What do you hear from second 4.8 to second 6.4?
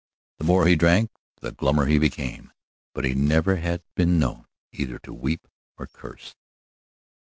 to weep or curse.